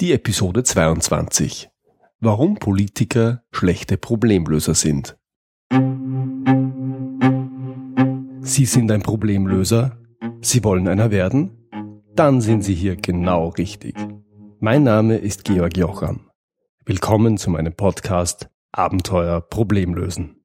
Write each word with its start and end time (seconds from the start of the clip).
Die 0.00 0.12
Episode 0.12 0.64
22. 0.64 1.68
Warum 2.18 2.56
Politiker 2.56 3.42
schlechte 3.52 3.98
Problemlöser 3.98 4.74
sind. 4.74 5.18
Sie 8.40 8.64
sind 8.64 8.90
ein 8.90 9.02
Problemlöser? 9.02 9.98
Sie 10.40 10.64
wollen 10.64 10.88
einer 10.88 11.10
werden? 11.10 11.68
Dann 12.14 12.40
sind 12.40 12.62
Sie 12.62 12.74
hier 12.74 12.96
genau 12.96 13.48
richtig. 13.48 13.94
Mein 14.60 14.82
Name 14.82 15.18
ist 15.18 15.44
Georg 15.44 15.76
Jocham. 15.76 16.30
Willkommen 16.86 17.36
zu 17.36 17.50
meinem 17.50 17.74
Podcast 17.74 18.48
Abenteuer 18.72 19.42
Problemlösen. 19.42 20.42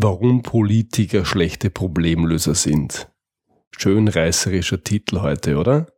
Warum 0.00 0.42
Politiker 0.42 1.24
schlechte 1.24 1.70
Problemlöser 1.70 2.54
sind. 2.54 3.10
Schön 3.76 4.06
reißerischer 4.06 4.84
Titel 4.84 5.22
heute, 5.22 5.56
oder? 5.56 5.88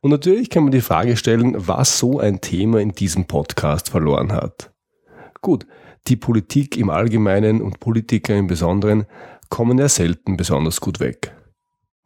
Und 0.00 0.10
natürlich 0.10 0.50
kann 0.50 0.64
man 0.64 0.72
die 0.72 0.80
Frage 0.80 1.16
stellen, 1.16 1.54
was 1.56 2.00
so 2.00 2.18
ein 2.18 2.40
Thema 2.40 2.80
in 2.80 2.90
diesem 2.90 3.26
Podcast 3.26 3.90
verloren 3.90 4.32
hat. 4.32 4.72
Gut, 5.40 5.68
die 6.08 6.16
Politik 6.16 6.76
im 6.76 6.90
Allgemeinen 6.90 7.62
und 7.62 7.78
Politiker 7.78 8.34
im 8.34 8.48
Besonderen 8.48 9.06
kommen 9.50 9.78
ja 9.78 9.88
selten 9.88 10.36
besonders 10.36 10.80
gut 10.80 10.98
weg. 10.98 11.32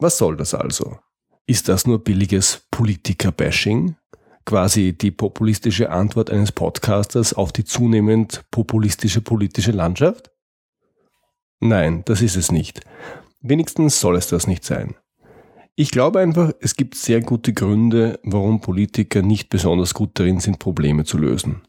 Was 0.00 0.18
soll 0.18 0.36
das 0.36 0.52
also? 0.52 0.98
Ist 1.46 1.70
das 1.70 1.86
nur 1.86 2.04
billiges 2.04 2.66
Politiker-Bashing? 2.72 3.96
Quasi 4.44 4.92
die 4.92 5.12
populistische 5.12 5.88
Antwort 5.88 6.28
eines 6.28 6.52
Podcasters 6.52 7.32
auf 7.32 7.52
die 7.52 7.64
zunehmend 7.64 8.44
populistische 8.50 9.22
politische 9.22 9.72
Landschaft? 9.72 10.30
Nein, 11.60 12.02
das 12.06 12.22
ist 12.22 12.36
es 12.36 12.50
nicht. 12.50 12.80
Wenigstens 13.42 14.00
soll 14.00 14.16
es 14.16 14.28
das 14.28 14.46
nicht 14.46 14.64
sein. 14.64 14.96
Ich 15.76 15.90
glaube 15.90 16.20
einfach, 16.20 16.52
es 16.60 16.74
gibt 16.74 16.94
sehr 16.94 17.20
gute 17.20 17.52
Gründe, 17.52 18.18
warum 18.22 18.60
Politiker 18.60 19.22
nicht 19.22 19.48
besonders 19.50 19.94
gut 19.94 20.10
darin 20.14 20.40
sind, 20.40 20.58
Probleme 20.58 21.04
zu 21.04 21.16
lösen. 21.16 21.62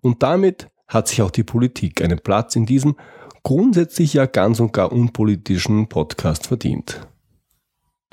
Und 0.00 0.22
damit 0.22 0.68
hat 0.88 1.08
sich 1.08 1.22
auch 1.22 1.30
die 1.30 1.44
Politik 1.44 2.02
einen 2.02 2.18
Platz 2.18 2.56
in 2.56 2.66
diesem 2.66 2.96
grundsätzlich 3.42 4.14
ja 4.14 4.26
ganz 4.26 4.60
und 4.60 4.72
gar 4.72 4.92
unpolitischen 4.92 5.88
Podcast 5.88 6.46
verdient. 6.46 7.06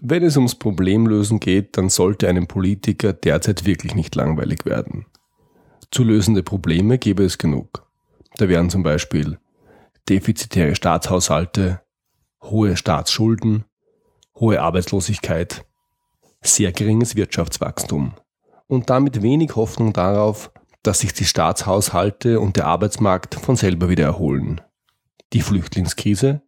Wenn 0.02 0.24
es 0.24 0.36
ums 0.36 0.56
Problemlösen 0.56 1.40
geht, 1.40 1.78
dann 1.78 1.90
sollte 1.90 2.28
einem 2.28 2.48
Politiker 2.48 3.14
derzeit 3.14 3.66
wirklich 3.66 3.96
nicht 3.96 4.16
langweilig 4.16 4.66
werden. 4.66 5.06
Zu 5.92 6.04
lösende 6.04 6.42
Probleme 6.42 6.98
gäbe 6.98 7.24
es 7.24 7.38
genug. 7.38 7.86
Da 8.38 8.48
wären 8.48 8.70
zum 8.70 8.82
Beispiel 8.82 9.38
defizitäre 10.12 10.76
Staatshaushalte, 10.76 11.80
hohe 12.44 12.76
Staatsschulden, 12.76 13.64
hohe 14.36 14.62
Arbeitslosigkeit, 14.62 15.66
sehr 16.42 16.74
geringes 16.74 17.16
Wirtschaftswachstum 17.16 18.14
und 18.68 18.90
damit 18.90 19.22
wenig 19.22 19.56
Hoffnung 19.56 19.94
darauf, 19.94 20.52
dass 20.84 21.00
sich 21.00 21.14
die 21.14 21.24
Staatshaushalte 21.24 22.42
und 22.42 22.58
der 22.58 22.68
Arbeitsmarkt 22.68 23.36
von 23.36 23.56
selber 23.56 23.88
wieder 23.88 24.04
erholen. 24.04 24.60
Die 25.32 25.42
Flüchtlingskrise 25.42 26.42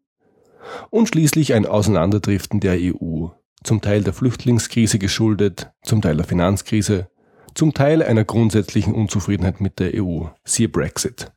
und 0.90 1.08
schließlich 1.08 1.54
ein 1.54 1.66
Auseinanderdriften 1.66 2.60
der 2.60 2.78
EU, 2.82 3.28
zum 3.64 3.80
Teil 3.80 4.04
der 4.04 4.12
Flüchtlingskrise 4.12 5.00
geschuldet, 5.00 5.72
zum 5.84 6.02
Teil 6.02 6.18
der 6.18 6.26
Finanzkrise, 6.26 7.10
zum 7.56 7.74
Teil 7.74 8.04
einer 8.04 8.26
grundsätzlichen 8.26 8.94
Unzufriedenheit 8.94 9.62
mit 9.62 9.80
der 9.80 10.04
EU, 10.04 10.26
siehe 10.44 10.68
Brexit. 10.68 11.32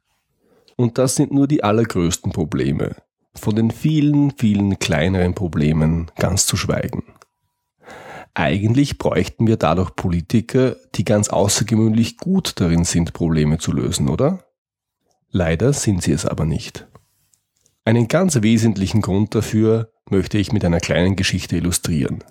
Und 0.77 0.99
das 0.99 1.15
sind 1.17 1.33
nur 1.33 1.49
die 1.49 1.65
allergrößten 1.65 2.33
Probleme. 2.33 2.97
Von 3.35 3.57
den 3.57 3.71
vielen, 3.71 4.31
vielen 4.31 4.79
kleineren 4.79 5.35
Problemen 5.35 6.11
ganz 6.17 6.47
zu 6.47 6.57
schweigen. 6.57 7.03
Eigentlich 8.35 8.99
bräuchten 8.99 9.47
wir 9.47 9.57
dadurch 9.57 9.97
Politiker, 9.97 10.77
die 10.95 11.05
ganz 11.05 11.31
außergewöhnlich 11.31 12.19
gut 12.19 12.61
darin 12.61 12.84
sind, 12.84 13.15
Probleme 13.15 13.56
zu 13.56 13.73
lösen, 13.73 14.11
oder? 14.11 14.45
Leider 15.31 15.73
sind 15.73 16.03
sie 16.03 16.12
es 16.12 16.27
aber 16.27 16.45
nicht. 16.45 16.87
Einen 17.87 18.09
ganz 18.09 18.43
wesentlichen 18.43 19.00
Grund 19.00 19.34
dafür 19.34 19.91
möchte 20.11 20.39
ich 20.39 20.53
mit 20.53 20.65
einer 20.65 20.81
kleinen 20.81 21.17
Geschichte 21.17 21.56
illustrieren. 21.56 22.23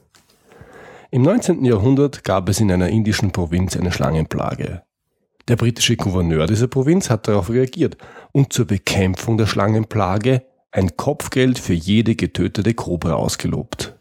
Im 1.11 1.21
19. 1.21 1.63
Jahrhundert 1.65 2.23
gab 2.23 2.49
es 2.49 2.59
in 2.59 2.71
einer 2.71 2.89
indischen 2.89 3.31
Provinz 3.31 3.77
eine 3.77 3.91
Schlangenplage. 3.91 4.83
Der 5.47 5.57
britische 5.57 5.95
Gouverneur 5.95 6.47
dieser 6.47 6.67
Provinz 6.67 7.11
hat 7.11 7.27
darauf 7.27 7.51
reagiert 7.51 7.97
und 8.31 8.51
zur 8.51 8.65
Bekämpfung 8.65 9.37
der 9.37 9.45
Schlangenplage 9.45 10.43
ein 10.71 10.97
Kopfgeld 10.97 11.59
für 11.59 11.73
jede 11.73 12.15
getötete 12.15 12.73
Kobra 12.73 13.13
ausgelobt. 13.13 13.95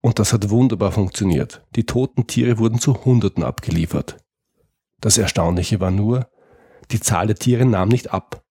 Und 0.00 0.18
das 0.18 0.32
hat 0.32 0.48
wunderbar 0.48 0.90
funktioniert. 0.92 1.62
Die 1.76 1.84
toten 1.84 2.26
Tiere 2.26 2.58
wurden 2.58 2.78
zu 2.78 3.04
Hunderten 3.04 3.42
abgeliefert. 3.42 4.16
Das 5.00 5.18
Erstaunliche 5.18 5.80
war 5.80 5.90
nur, 5.90 6.28
die 6.90 7.00
Zahl 7.00 7.26
der 7.26 7.36
Tiere 7.36 7.66
nahm 7.66 7.90
nicht 7.90 8.12
ab. 8.14 8.42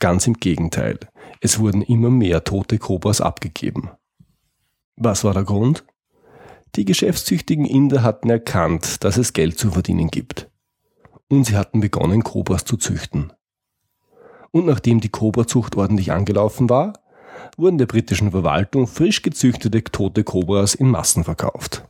Ganz 0.00 0.26
im 0.26 0.34
Gegenteil, 0.34 0.98
es 1.40 1.60
wurden 1.60 1.82
immer 1.82 2.10
mehr 2.10 2.42
tote 2.42 2.78
Kobras 2.78 3.20
abgegeben. 3.20 3.90
Was 4.96 5.22
war 5.22 5.34
der 5.34 5.44
Grund? 5.44 5.84
Die 6.74 6.84
geschäftstüchtigen 6.84 7.64
Inder 7.64 8.02
hatten 8.02 8.28
erkannt, 8.28 9.04
dass 9.04 9.16
es 9.16 9.32
Geld 9.32 9.58
zu 9.58 9.70
verdienen 9.70 10.08
gibt 10.08 10.47
und 11.28 11.44
sie 11.44 11.56
hatten 11.56 11.80
begonnen, 11.80 12.24
Kobras 12.24 12.64
zu 12.64 12.76
züchten. 12.76 13.32
Und 14.50 14.66
nachdem 14.66 15.00
die 15.00 15.10
Kobrazucht 15.10 15.76
ordentlich 15.76 16.12
angelaufen 16.12 16.70
war, 16.70 16.94
wurden 17.56 17.78
der 17.78 17.86
britischen 17.86 18.30
Verwaltung 18.30 18.86
frisch 18.86 19.22
gezüchtete 19.22 19.84
tote 19.84 20.24
Kobras 20.24 20.74
in 20.74 20.88
Massen 20.88 21.24
verkauft. 21.24 21.84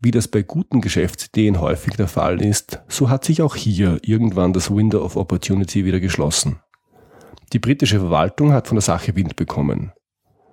Wie 0.00 0.10
das 0.10 0.28
bei 0.28 0.42
guten 0.42 0.80
Geschäftsideen 0.80 1.60
häufig 1.60 1.96
der 1.96 2.08
Fall 2.08 2.42
ist, 2.42 2.82
so 2.88 3.08
hat 3.08 3.24
sich 3.24 3.40
auch 3.42 3.56
hier 3.56 3.98
irgendwann 4.02 4.52
das 4.52 4.70
Window 4.70 5.02
of 5.02 5.16
Opportunity 5.16 5.84
wieder 5.84 6.00
geschlossen. 6.00 6.60
Die 7.52 7.58
britische 7.58 8.00
Verwaltung 8.00 8.52
hat 8.52 8.68
von 8.68 8.76
der 8.76 8.82
Sache 8.82 9.16
Wind 9.16 9.36
bekommen. 9.36 9.92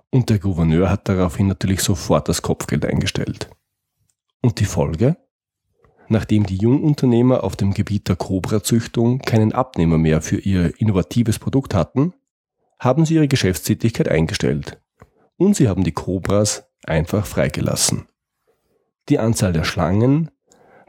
Und 0.10 0.30
der 0.30 0.40
Gouverneur 0.40 0.90
hat 0.90 1.08
daraufhin 1.10 1.48
natürlich 1.48 1.82
sofort 1.82 2.30
das 2.30 2.42
Kopfgeld 2.42 2.86
eingestellt. 2.86 3.50
Und 4.42 4.60
die 4.60 4.66
Folge? 4.66 5.18
Nachdem 6.12 6.46
die 6.46 6.58
Jungunternehmer 6.58 7.44
auf 7.44 7.56
dem 7.56 7.74
Gebiet 7.74 8.08
der 8.10 8.16
Cobra-Züchtung 8.16 9.20
keinen 9.20 9.54
Abnehmer 9.54 9.98
mehr 9.98 10.22
für 10.22 10.38
ihr 10.38 10.80
innovatives 10.80 11.40
Produkt 11.40 11.74
hatten, 11.74 12.14
haben 12.80 13.06
sie 13.06 13.16
ihre 13.16 13.28
Geschäftstätigkeit 13.28 14.10
eingestellt 14.10 14.82
und 15.38 15.56
sie 15.56 15.70
haben 15.70 15.84
die 15.84 15.94
Cobras 15.94 16.68
einfach 16.84 17.26
freigelassen. 17.26 18.08
Die 19.10 19.20
Anzahl 19.20 19.54
der 19.54 19.64
Schlangen 19.64 20.30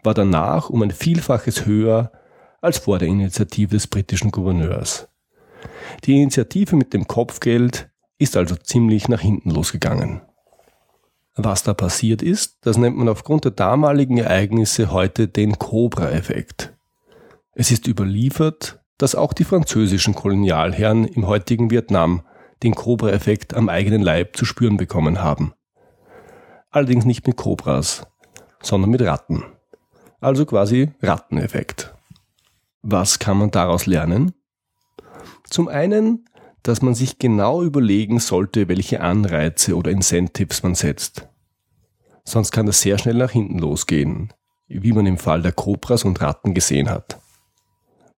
war 0.02 0.14
danach 0.14 0.68
um 0.68 0.82
ein 0.82 0.90
Vielfaches 0.90 1.66
höher 1.66 2.12
als 2.60 2.78
vor 2.78 2.98
der 2.98 3.08
Initiative 3.08 3.76
des 3.76 3.86
britischen 3.86 4.30
Gouverneurs. 4.30 5.08
Die 6.04 6.20
Initiative 6.20 6.76
mit 6.76 6.92
dem 6.92 7.06
Kopfgeld 7.06 7.90
ist 8.18 8.36
also 8.36 8.56
ziemlich 8.56 9.08
nach 9.08 9.20
hinten 9.20 9.50
losgegangen. 9.50 10.22
Was 11.34 11.62
da 11.62 11.72
passiert 11.72 12.22
ist, 12.22 12.58
das 12.66 12.76
nennt 12.76 12.96
man 12.96 13.08
aufgrund 13.08 13.44
der 13.44 13.52
damaligen 13.52 14.18
Ereignisse 14.18 14.90
heute 14.90 15.28
den 15.28 15.58
Cobra-Effekt. 15.58 16.74
Es 17.54 17.70
ist 17.70 17.86
überliefert, 17.86 18.80
dass 18.98 19.14
auch 19.14 19.32
die 19.32 19.44
französischen 19.44 20.14
Kolonialherren 20.14 21.06
im 21.06 21.26
heutigen 21.26 21.70
Vietnam 21.70 22.22
den 22.62 22.74
Cobra-Effekt 22.74 23.54
am 23.54 23.68
eigenen 23.68 24.02
Leib 24.02 24.36
zu 24.36 24.44
spüren 24.44 24.76
bekommen 24.76 25.22
haben. 25.22 25.54
Allerdings 26.70 27.04
nicht 27.04 27.26
mit 27.26 27.36
Cobras, 27.36 28.06
sondern 28.62 28.90
mit 28.90 29.02
Ratten. 29.02 29.42
Also 30.20 30.46
quasi 30.46 30.92
Ratteneffekt. 31.02 31.94
Was 32.82 33.18
kann 33.18 33.38
man 33.38 33.50
daraus 33.50 33.86
lernen? 33.86 34.32
Zum 35.44 35.68
einen 35.68 36.26
dass 36.62 36.82
man 36.82 36.94
sich 36.94 37.18
genau 37.18 37.62
überlegen 37.62 38.20
sollte, 38.20 38.68
welche 38.68 39.00
Anreize 39.00 39.76
oder 39.76 39.90
Incentives 39.90 40.62
man 40.62 40.74
setzt. 40.74 41.28
Sonst 42.24 42.52
kann 42.52 42.66
das 42.66 42.80
sehr 42.80 42.98
schnell 42.98 43.16
nach 43.16 43.32
hinten 43.32 43.58
losgehen, 43.58 44.32
wie 44.68 44.92
man 44.92 45.06
im 45.06 45.18
Fall 45.18 45.42
der 45.42 45.52
Kobras 45.52 46.04
und 46.04 46.20
Ratten 46.20 46.54
gesehen 46.54 46.88
hat. 46.88 47.20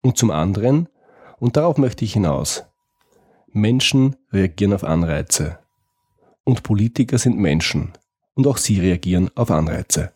Und 0.01 0.17
zum 0.17 0.31
anderen, 0.31 0.89
und 1.39 1.55
darauf 1.55 1.77
möchte 1.77 2.03
ich 2.03 2.13
hinaus, 2.13 2.65
Menschen 3.51 4.15
reagieren 4.31 4.73
auf 4.73 4.83
Anreize. 4.83 5.59
Und 6.43 6.63
Politiker 6.63 7.17
sind 7.17 7.37
Menschen. 7.37 7.93
Und 8.33 8.47
auch 8.47 8.57
sie 8.57 8.79
reagieren 8.79 9.29
auf 9.35 9.51
Anreize. 9.51 10.11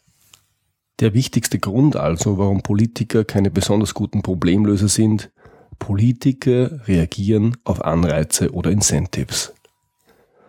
Der 1.00 1.14
wichtigste 1.14 1.60
Grund 1.60 1.96
also, 1.96 2.40
warum 2.40 2.64
Politiker 2.64 3.24
keine 3.24 3.52
besonders 3.52 3.94
guten 3.94 4.24
Problemlöser 4.24 4.88
sind, 4.88 5.32
Politiker 5.80 6.88
reagieren 6.88 7.58
auf 7.64 7.84
Anreize 7.84 8.52
oder 8.52 8.72
Incentives. 8.72 9.54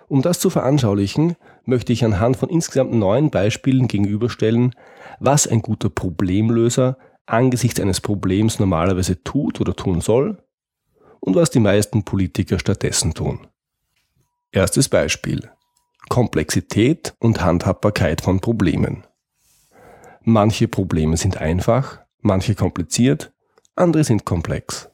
Um 0.09 0.23
das 0.23 0.41
zu 0.41 0.51
veranschaulichen, 0.51 1.37
möchte 1.65 1.93
ich 1.93 2.05
anhand 2.05 2.37
von 2.37 2.49
insgesamt 2.49 2.95
neun 2.95 3.31
Beispielen 3.31 3.89
gegenüberstellen, 3.89 4.75
was 5.21 5.47
ein 5.47 5.61
guter 5.61 5.91
Problemlöser 5.91 6.97
angesichts 7.27 7.79
eines 7.79 8.01
Problems 8.01 8.59
normalerweise 8.59 9.23
tut 9.23 9.61
oder 9.61 9.77
tun 9.77 10.01
soll 10.01 10.43
und 11.21 11.35
was 11.35 11.51
die 11.51 11.61
meisten 11.61 12.05
Politiker 12.05 12.59
stattdessen 12.59 13.13
tun. 13.13 13.47
Erstes 14.51 14.89
Beispiel. 14.89 15.51
Komplexität 16.09 17.15
und 17.19 17.43
Handhabbarkeit 17.43 18.23
von 18.23 18.41
Problemen. 18.41 19.05
Manche 20.23 20.69
Probleme 20.69 21.19
sind 21.19 21.37
einfach, 21.37 22.01
manche 22.23 22.55
kompliziert, 22.55 23.33
andere 23.77 24.05
sind 24.05 24.25
komplex. 24.25 24.89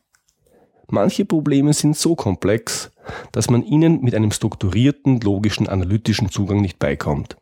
Manche 0.89 1.25
Probleme 1.25 1.73
sind 1.73 1.97
so 1.97 2.15
komplex, 2.15 2.91
dass 3.33 3.51
man 3.51 3.63
ihnen 3.63 4.03
mit 4.03 4.15
einem 4.15 4.31
strukturierten, 4.31 5.21
logischen, 5.21 5.69
analytischen 5.69 6.31
Zugang 6.31 6.61
nicht 6.61 6.79
beikommt. 6.79 7.37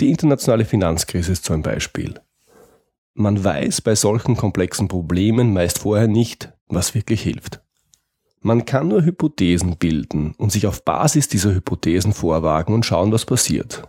Die 0.00 0.10
internationale 0.10 0.64
Finanzkrise 0.64 1.32
ist 1.32 1.44
so 1.44 1.54
ein 1.54 1.62
Beispiel. 1.62 2.20
Man 3.14 3.44
weiß 3.44 3.80
bei 3.82 3.94
solchen 3.94 4.36
komplexen 4.36 4.88
Problemen 4.88 5.52
meist 5.52 5.78
vorher 5.78 6.08
nicht, 6.08 6.52
was 6.66 6.94
wirklich 6.94 7.22
hilft. 7.22 7.60
Man 8.40 8.64
kann 8.64 8.88
nur 8.88 9.04
Hypothesen 9.04 9.76
bilden 9.76 10.34
und 10.36 10.52
sich 10.52 10.66
auf 10.66 10.84
Basis 10.84 11.28
dieser 11.28 11.54
Hypothesen 11.54 12.12
vorwagen 12.12 12.74
und 12.74 12.84
schauen, 12.84 13.12
was 13.12 13.24
passiert. 13.24 13.84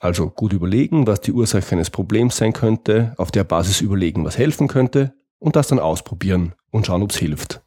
Also 0.00 0.30
gut 0.30 0.52
überlegen, 0.52 1.06
was 1.06 1.20
die 1.20 1.32
Ursache 1.32 1.72
eines 1.72 1.90
Problems 1.90 2.36
sein 2.36 2.52
könnte, 2.52 3.14
auf 3.16 3.30
der 3.30 3.42
Basis 3.44 3.80
überlegen, 3.80 4.24
was 4.24 4.38
helfen 4.38 4.68
könnte 4.68 5.14
und 5.38 5.56
das 5.56 5.68
dann 5.68 5.80
ausprobieren 5.80 6.54
und 6.70 6.86
schauen, 6.86 7.02
ob 7.02 7.10
es 7.10 7.16
hilft. 7.16 7.62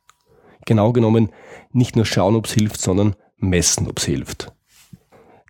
Genau 0.66 0.92
genommen 0.92 1.30
nicht 1.72 1.96
nur 1.96 2.06
schauen, 2.06 2.36
ob 2.36 2.46
es 2.46 2.54
hilft, 2.54 2.82
sondern 2.82 3.16
messen, 3.38 3.88
ob 3.88 4.00
es 4.00 4.06
hilft. 4.06 4.52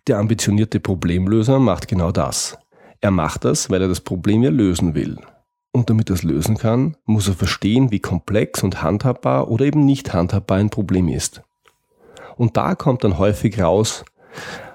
Der 0.06 0.18
ambitionierte 0.18 0.80
Problemlöser 0.80 1.58
macht 1.58 1.88
genau 1.88 2.10
das. 2.10 2.58
Er 3.00 3.10
macht 3.10 3.44
das, 3.44 3.70
weil 3.70 3.82
er 3.82 3.88
das 3.88 4.00
Problem 4.00 4.42
ja 4.42 4.50
lösen 4.50 4.94
will. 4.94 5.18
Und 5.72 5.90
damit 5.90 6.10
er 6.10 6.14
es 6.14 6.22
lösen 6.22 6.56
kann, 6.56 6.96
muss 7.04 7.28
er 7.28 7.34
verstehen, 7.34 7.90
wie 7.90 8.00
komplex 8.00 8.62
und 8.62 8.82
handhabbar 8.82 9.50
oder 9.50 9.64
eben 9.64 9.84
nicht 9.84 10.12
handhabbar 10.12 10.58
ein 10.58 10.70
Problem 10.70 11.08
ist. 11.08 11.42
Und 12.36 12.56
da 12.56 12.74
kommt 12.74 13.04
dann 13.04 13.18
häufig 13.18 13.60
raus, 13.60 14.04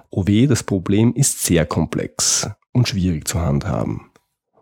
oh 0.10 0.28
weh, 0.28 0.48
das 0.48 0.63
Problem 0.63 1.13
ist 1.13 1.44
sehr 1.44 1.66
komplex 1.66 2.50
und 2.72 2.88
schwierig 2.88 3.28
zu 3.28 3.42
handhaben. 3.42 4.10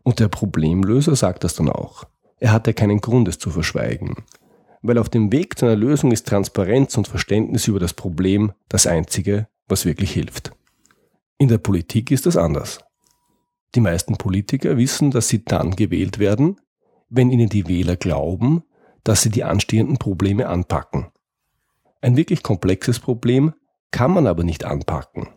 Und 0.04 0.20
der 0.20 0.28
Problemlöser 0.28 1.16
sagt 1.16 1.44
das 1.44 1.56
dann 1.56 1.70
auch. 1.70 2.06
Er 2.40 2.52
hat 2.52 2.68
ja 2.68 2.74
keinen 2.74 3.02
Grund, 3.02 3.28
es 3.28 3.40
zu 3.40 3.50
verschweigen. 3.50 4.18
Weil 4.88 5.00
auf 5.00 5.10
dem 5.10 5.32
Weg 5.32 5.58
zu 5.58 5.66
einer 5.66 5.76
Lösung 5.76 6.12
ist 6.12 6.28
Transparenz 6.28 6.96
und 6.96 7.08
Verständnis 7.08 7.68
über 7.68 7.80
das 7.80 7.96
Problem 7.96 8.52
das 8.70 8.86
Einzige, 8.86 9.48
was 9.68 9.84
wirklich 9.84 10.12
hilft. 10.12 10.52
In 11.40 11.48
der 11.48 11.58
Politik 11.58 12.12
ist 12.12 12.28
das 12.28 12.38
anders. 12.38 12.82
Die 13.74 13.82
meisten 13.82 14.16
Politiker 14.16 14.78
wissen, 14.78 15.10
dass 15.10 15.28
sie 15.28 15.44
dann 15.44 15.72
gewählt 15.76 16.20
werden, 16.20 16.62
wenn 17.10 17.32
ihnen 17.32 17.50
die 17.50 17.68
Wähler 17.68 17.96
glauben, 17.96 18.62
dass 19.04 19.24
sie 19.24 19.32
die 19.32 19.44
anstehenden 19.44 19.98
Probleme 19.98 20.48
anpacken. 20.48 21.08
Ein 22.02 22.16
wirklich 22.16 22.44
komplexes 22.44 23.00
Problem 23.00 23.56
kann 23.90 24.12
man 24.12 24.28
aber 24.28 24.44
nicht 24.44 24.66
anpacken. 24.66 25.30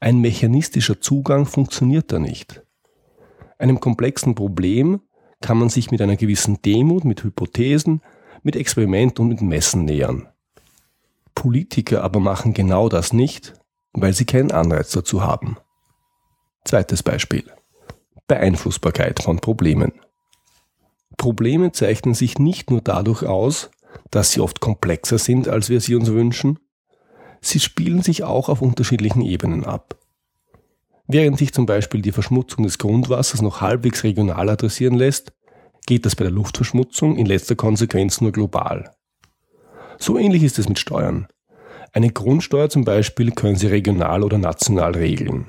Ein 0.00 0.22
mechanistischer 0.22 1.02
Zugang 1.02 1.44
funktioniert 1.44 2.10
da 2.10 2.18
nicht. 2.18 2.62
Einem 3.58 3.78
komplexen 3.78 4.34
Problem 4.34 5.02
kann 5.42 5.58
man 5.58 5.68
sich 5.68 5.90
mit 5.90 6.00
einer 6.00 6.16
gewissen 6.16 6.62
Demut, 6.62 7.04
mit 7.04 7.22
Hypothesen, 7.22 8.00
mit 8.44 8.54
Experiment 8.54 9.18
und 9.18 9.28
mit 9.28 9.42
Messen 9.42 9.84
nähern. 9.84 10.28
Politiker 11.34 12.04
aber 12.04 12.20
machen 12.20 12.54
genau 12.54 12.88
das 12.88 13.12
nicht, 13.12 13.54
weil 13.92 14.12
sie 14.12 14.24
keinen 14.24 14.52
Anreiz 14.52 14.92
dazu 14.92 15.22
haben. 15.22 15.56
Zweites 16.64 17.02
Beispiel. 17.02 17.44
Beeinflussbarkeit 18.28 19.22
von 19.22 19.40
Problemen. 19.40 19.92
Probleme 21.16 21.72
zeichnen 21.72 22.14
sich 22.14 22.38
nicht 22.38 22.70
nur 22.70 22.80
dadurch 22.80 23.24
aus, 23.24 23.70
dass 24.10 24.32
sie 24.32 24.40
oft 24.40 24.60
komplexer 24.60 25.18
sind, 25.18 25.48
als 25.48 25.68
wir 25.68 25.80
sie 25.80 25.94
uns 25.94 26.10
wünschen, 26.10 26.58
sie 27.40 27.60
spielen 27.60 28.02
sich 28.02 28.24
auch 28.24 28.48
auf 28.48 28.62
unterschiedlichen 28.62 29.20
Ebenen 29.20 29.64
ab. 29.64 29.98
Während 31.06 31.38
sich 31.38 31.52
zum 31.52 31.66
Beispiel 31.66 32.00
die 32.00 32.12
Verschmutzung 32.12 32.64
des 32.64 32.78
Grundwassers 32.78 33.42
noch 33.42 33.60
halbwegs 33.60 34.04
regional 34.04 34.48
adressieren 34.48 34.94
lässt, 34.94 35.33
geht 35.86 36.06
das 36.06 36.16
bei 36.16 36.24
der 36.24 36.32
Luftverschmutzung 36.32 37.16
in 37.16 37.26
letzter 37.26 37.56
Konsequenz 37.56 38.20
nur 38.20 38.32
global. 38.32 38.94
So 39.98 40.18
ähnlich 40.18 40.42
ist 40.42 40.58
es 40.58 40.68
mit 40.68 40.78
Steuern. 40.78 41.28
Eine 41.92 42.10
Grundsteuer 42.10 42.68
zum 42.70 42.84
Beispiel 42.84 43.30
können 43.30 43.56
Sie 43.56 43.68
regional 43.68 44.24
oder 44.24 44.38
national 44.38 44.92
regeln. 44.92 45.46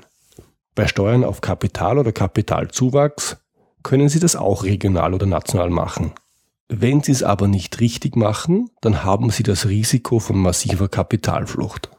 Bei 0.74 0.86
Steuern 0.86 1.24
auf 1.24 1.40
Kapital 1.40 1.98
oder 1.98 2.12
Kapitalzuwachs 2.12 3.38
können 3.82 4.08
Sie 4.08 4.20
das 4.20 4.36
auch 4.36 4.62
regional 4.62 5.14
oder 5.14 5.26
national 5.26 5.70
machen. 5.70 6.12
Wenn 6.68 7.02
Sie 7.02 7.12
es 7.12 7.22
aber 7.22 7.48
nicht 7.48 7.80
richtig 7.80 8.16
machen, 8.16 8.70
dann 8.80 9.04
haben 9.04 9.30
Sie 9.30 9.42
das 9.42 9.66
Risiko 9.68 10.18
von 10.18 10.36
massiver 10.36 10.88
Kapitalflucht. 10.88 11.90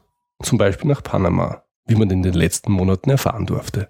Zum 0.44 0.58
Beispiel 0.58 0.90
nach 0.90 1.02
Panama, 1.02 1.64
wie 1.86 1.96
man 1.96 2.10
in 2.10 2.22
den 2.22 2.34
letzten 2.34 2.72
Monaten 2.72 3.10
erfahren 3.10 3.46
durfte. 3.46 3.90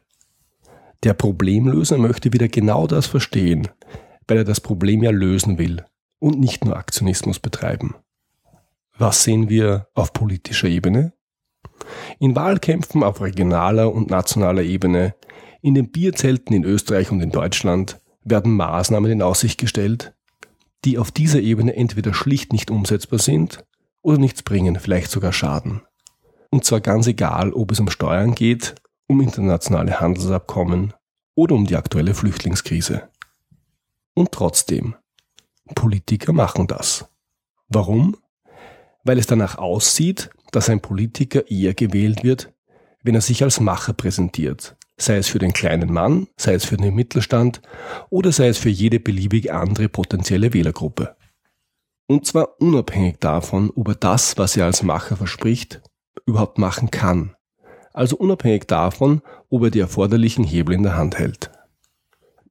Der 1.03 1.13
Problemlöser 1.13 1.97
möchte 1.97 2.33
wieder 2.33 2.47
genau 2.47 2.87
das 2.87 3.07
verstehen, 3.07 3.67
weil 4.27 4.37
er 4.37 4.43
das 4.43 4.61
Problem 4.61 5.03
ja 5.03 5.11
lösen 5.11 5.57
will 5.57 5.83
und 6.19 6.39
nicht 6.39 6.65
nur 6.65 6.75
Aktionismus 6.75 7.39
betreiben. 7.39 7.95
Was 8.97 9.23
sehen 9.23 9.49
wir 9.49 9.87
auf 9.93 10.13
politischer 10.13 10.67
Ebene? 10.67 11.13
In 12.19 12.35
Wahlkämpfen 12.35 13.03
auf 13.03 13.21
regionaler 13.21 13.93
und 13.93 14.09
nationaler 14.09 14.63
Ebene, 14.63 15.15
in 15.61 15.75
den 15.75 15.91
Bierzelten 15.91 16.55
in 16.55 16.63
Österreich 16.63 17.11
und 17.11 17.21
in 17.21 17.31
Deutschland 17.31 17.99
werden 18.23 18.55
Maßnahmen 18.55 19.11
in 19.11 19.21
Aussicht 19.21 19.59
gestellt, 19.59 20.13
die 20.85 20.97
auf 20.97 21.11
dieser 21.11 21.39
Ebene 21.39 21.75
entweder 21.75 22.13
schlicht 22.13 22.53
nicht 22.53 22.71
umsetzbar 22.71 23.19
sind 23.19 23.63
oder 24.01 24.17
nichts 24.17 24.43
bringen, 24.43 24.79
vielleicht 24.79 25.11
sogar 25.11 25.33
schaden. 25.33 25.81
Und 26.49 26.65
zwar 26.65 26.81
ganz 26.81 27.07
egal, 27.07 27.53
ob 27.53 27.71
es 27.71 27.79
um 27.79 27.89
Steuern 27.89 28.35
geht, 28.35 28.75
um 29.07 29.21
internationale 29.21 29.99
Handelsabkommen 29.99 30.93
oder 31.35 31.55
um 31.55 31.65
die 31.65 31.75
aktuelle 31.75 32.13
Flüchtlingskrise. 32.13 33.09
Und 34.17 34.31
trotzdem, 34.31 34.95
Politiker 35.75 36.33
machen 36.33 36.65
das. 36.65 37.05
Warum? 37.67 38.17
Weil 39.03 39.19
es 39.19 39.27
danach 39.27 39.59
aussieht, 39.59 40.31
dass 40.51 40.71
ein 40.71 40.81
Politiker 40.81 41.51
eher 41.51 41.75
gewählt 41.75 42.23
wird, 42.23 42.51
wenn 43.03 43.13
er 43.13 43.21
sich 43.21 43.43
als 43.43 43.59
Macher 43.59 43.93
präsentiert, 43.93 44.75
sei 44.97 45.17
es 45.17 45.27
für 45.27 45.37
den 45.37 45.53
kleinen 45.53 45.93
Mann, 45.93 46.25
sei 46.35 46.55
es 46.55 46.65
für 46.65 46.77
den 46.77 46.95
Mittelstand 46.95 47.61
oder 48.09 48.31
sei 48.31 48.47
es 48.47 48.57
für 48.57 48.69
jede 48.69 48.99
beliebige 48.99 49.53
andere 49.53 49.87
potenzielle 49.87 50.51
Wählergruppe. 50.51 51.15
Und 52.07 52.25
zwar 52.25 52.59
unabhängig 52.59 53.17
davon, 53.19 53.69
ob 53.75 53.89
er 53.89 53.95
das, 53.95 54.35
was 54.39 54.57
er 54.57 54.65
als 54.65 54.81
Macher 54.81 55.15
verspricht, 55.15 55.83
überhaupt 56.25 56.57
machen 56.57 56.89
kann. 56.89 57.35
Also 57.93 58.17
unabhängig 58.17 58.65
davon, 58.65 59.21
ob 59.51 59.65
er 59.65 59.69
die 59.69 59.79
erforderlichen 59.79 60.43
Hebel 60.43 60.73
in 60.73 60.81
der 60.81 60.97
Hand 60.97 61.19
hält. 61.19 61.51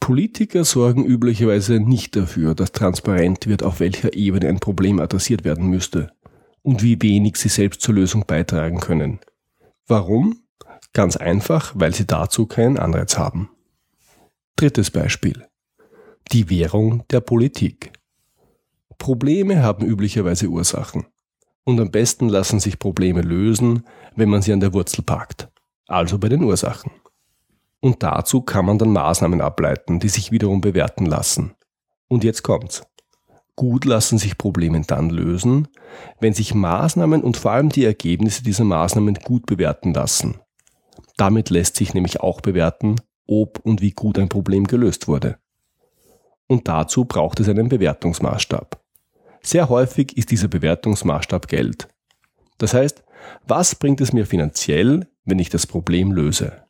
Politiker 0.01 0.65
sorgen 0.65 1.05
üblicherweise 1.05 1.81
nicht 1.81 2.17
dafür, 2.17 2.55
dass 2.55 2.73
transparent 2.73 3.47
wird, 3.47 3.63
auf 3.63 3.81
welcher 3.81 4.15
Ebene 4.15 4.49
ein 4.49 4.61
Problem 4.61 5.01
adressiert 5.01 5.45
werden 5.45 5.69
müsste 5.69 6.13
und 6.63 6.83
wie 6.83 7.01
wenig 7.01 7.37
sie 7.37 7.49
selbst 7.49 7.81
zur 7.81 7.95
Lösung 7.95 8.25
beitragen 8.27 8.81
können. 8.81 9.21
Warum? 9.87 10.43
Ganz 10.93 11.17
einfach, 11.17 11.73
weil 11.77 11.95
sie 11.95 12.07
dazu 12.07 12.47
keinen 12.47 12.79
Anreiz 12.79 13.19
haben. 13.19 13.51
Drittes 14.57 14.91
Beispiel. 14.91 15.47
Die 16.33 16.51
Währung 16.51 17.05
der 17.11 17.21
Politik. 17.21 17.93
Probleme 18.99 19.63
haben 19.63 19.87
üblicherweise 19.87 20.49
Ursachen. 20.49 21.07
Und 21.65 21.81
am 21.81 21.91
besten 21.91 22.29
lassen 22.29 22.61
sich 22.61 22.79
Probleme 22.79 23.21
lösen, 23.21 23.85
wenn 24.15 24.29
man 24.29 24.43
sie 24.43 24.53
an 24.53 24.61
der 24.61 24.73
Wurzel 24.73 25.03
packt. 25.03 25.49
Also 25.87 26.19
bei 26.19 26.29
den 26.29 26.43
Ursachen. 26.43 26.91
Und 27.81 28.03
dazu 28.03 28.41
kann 28.41 28.65
man 28.65 28.79
dann 28.79 28.93
Maßnahmen 28.93 29.41
ableiten, 29.41 30.01
die 30.01 30.09
sich 30.09 30.31
wiederum 30.31 30.61
bewerten 30.61 31.07
lassen. 31.07 31.55
Und 32.09 32.25
jetzt 32.25 32.43
kommt's. 32.43 32.83
Gut 33.55 33.87
lassen 33.87 34.19
sich 34.19 34.37
Probleme 34.37 34.83
dann 34.87 35.09
lösen, 35.09 35.69
wenn 36.21 36.35
sich 36.35 36.55
Maßnahmen 36.55 37.23
und 37.23 37.39
vor 37.39 37.53
allem 37.53 37.71
die 37.71 37.85
Ergebnisse 37.85 38.43
dieser 38.43 38.65
Maßnahmen 38.65 39.15
gut 39.15 39.47
bewerten 39.47 39.95
lassen. 39.95 40.41
Damit 41.17 41.49
lässt 41.49 41.77
sich 41.77 41.95
nämlich 41.95 42.21
auch 42.21 42.43
bewerten, 42.43 42.97
ob 43.27 43.59
und 43.61 43.81
wie 43.81 43.93
gut 43.93 44.19
ein 44.19 44.29
Problem 44.29 44.67
gelöst 44.67 45.09
wurde. 45.09 45.39
Und 46.47 46.69
dazu 46.69 47.07
braucht 47.07 47.41
es 47.41 47.49
einen 47.49 47.69
Bewertungsmaßstab. 47.69 48.81
Sehr 49.43 49.69
häufig 49.69 50.17
ist 50.17 50.31
dieser 50.31 50.49
Bewertungsmaßstab 50.49 51.49
Geld. 51.49 51.89
Das 52.59 52.75
heißt, 52.75 53.05
was 53.47 53.75
bringt 53.75 54.01
es 54.01 54.13
mir 54.13 54.27
finanziell, 54.27 55.09
wenn 55.25 55.39
ich 55.39 55.49
das 55.49 55.67
Problem 55.67 56.13
löse? 56.13 56.66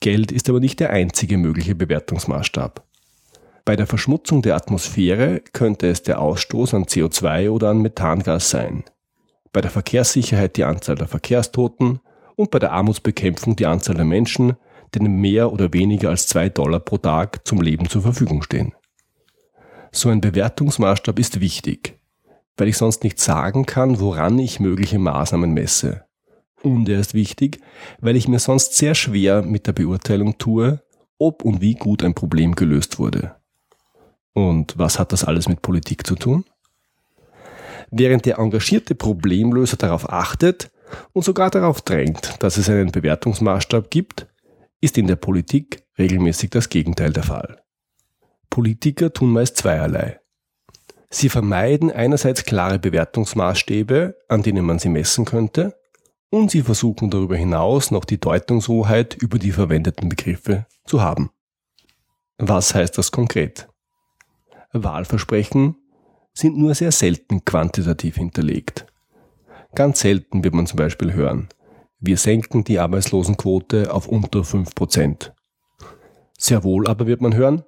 Geld 0.00 0.32
ist 0.32 0.48
aber 0.48 0.60
nicht 0.60 0.80
der 0.80 0.90
einzige 0.90 1.36
mögliche 1.36 1.74
Bewertungsmaßstab. 1.74 2.82
Bei 3.66 3.76
der 3.76 3.86
Verschmutzung 3.86 4.40
der 4.40 4.56
Atmosphäre 4.56 5.40
könnte 5.52 5.88
es 5.88 6.02
der 6.02 6.20
Ausstoß 6.20 6.72
an 6.72 6.84
CO2 6.84 7.50
oder 7.50 7.68
an 7.68 7.82
Methangas 7.82 8.48
sein. 8.48 8.84
Bei 9.52 9.60
der 9.60 9.70
Verkehrssicherheit 9.70 10.56
die 10.56 10.64
Anzahl 10.64 10.96
der 10.96 11.06
Verkehrstoten 11.06 12.00
und 12.36 12.50
bei 12.50 12.58
der 12.58 12.72
Armutsbekämpfung 12.72 13.56
die 13.56 13.66
Anzahl 13.66 13.94
der 13.94 14.06
Menschen, 14.06 14.56
denen 14.94 15.20
mehr 15.20 15.52
oder 15.52 15.72
weniger 15.74 16.08
als 16.08 16.26
zwei 16.26 16.48
Dollar 16.48 16.80
pro 16.80 16.96
Tag 16.96 17.46
zum 17.46 17.60
Leben 17.60 17.88
zur 17.88 18.00
Verfügung 18.00 18.42
stehen. 18.42 18.72
So 19.92 20.08
ein 20.08 20.22
Bewertungsmaßstab 20.22 21.18
ist 21.18 21.40
wichtig, 21.40 21.98
weil 22.56 22.68
ich 22.68 22.78
sonst 22.78 23.04
nicht 23.04 23.18
sagen 23.18 23.66
kann, 23.66 24.00
woran 24.00 24.38
ich 24.38 24.60
mögliche 24.60 24.98
Maßnahmen 24.98 25.52
messe. 25.52 26.04
Und 26.62 26.88
er 26.88 27.00
ist 27.00 27.14
wichtig, 27.14 27.60
weil 28.00 28.16
ich 28.16 28.28
mir 28.28 28.38
sonst 28.38 28.76
sehr 28.76 28.94
schwer 28.94 29.42
mit 29.42 29.66
der 29.66 29.72
Beurteilung 29.72 30.38
tue, 30.38 30.82
ob 31.18 31.42
und 31.42 31.60
wie 31.60 31.74
gut 31.74 32.02
ein 32.02 32.14
Problem 32.14 32.54
gelöst 32.54 32.98
wurde. 32.98 33.36
Und 34.32 34.78
was 34.78 34.98
hat 34.98 35.12
das 35.12 35.24
alles 35.24 35.48
mit 35.48 35.62
Politik 35.62 36.06
zu 36.06 36.16
tun? 36.16 36.44
Während 37.90 38.24
der 38.26 38.38
engagierte 38.38 38.94
Problemlöser 38.94 39.76
darauf 39.76 40.10
achtet 40.10 40.70
und 41.12 41.24
sogar 41.24 41.50
darauf 41.50 41.80
drängt, 41.80 42.42
dass 42.42 42.56
es 42.56 42.68
einen 42.68 42.92
Bewertungsmaßstab 42.92 43.90
gibt, 43.90 44.26
ist 44.80 44.96
in 44.96 45.06
der 45.06 45.16
Politik 45.16 45.82
regelmäßig 45.98 46.50
das 46.50 46.68
Gegenteil 46.68 47.12
der 47.12 47.24
Fall. 47.24 47.62
Politiker 48.48 49.12
tun 49.12 49.32
meist 49.32 49.56
zweierlei. 49.56 50.20
Sie 51.10 51.28
vermeiden 51.28 51.90
einerseits 51.90 52.44
klare 52.44 52.78
Bewertungsmaßstäbe, 52.78 54.16
an 54.28 54.42
denen 54.42 54.64
man 54.64 54.78
sie 54.78 54.88
messen 54.88 55.24
könnte, 55.24 55.79
und 56.30 56.50
sie 56.50 56.62
versuchen 56.62 57.10
darüber 57.10 57.36
hinaus 57.36 57.90
noch 57.90 58.04
die 58.04 58.18
Deutungshoheit 58.18 59.14
über 59.14 59.38
die 59.38 59.52
verwendeten 59.52 60.08
Begriffe 60.08 60.66
zu 60.84 61.02
haben. 61.02 61.30
Was 62.38 62.74
heißt 62.74 62.96
das 62.96 63.12
konkret? 63.12 63.68
Wahlversprechen 64.72 65.76
sind 66.32 66.56
nur 66.56 66.74
sehr 66.74 66.92
selten 66.92 67.44
quantitativ 67.44 68.16
hinterlegt. 68.16 68.86
Ganz 69.74 70.00
selten 70.00 70.42
wird 70.42 70.54
man 70.54 70.66
zum 70.66 70.78
Beispiel 70.78 71.12
hören, 71.12 71.48
wir 71.98 72.16
senken 72.16 72.64
die 72.64 72.78
Arbeitslosenquote 72.78 73.92
auf 73.92 74.08
unter 74.08 74.40
5%. 74.40 75.32
Sehr 76.38 76.64
wohl 76.64 76.88
aber 76.88 77.06
wird 77.06 77.20
man 77.20 77.34
hören, 77.34 77.64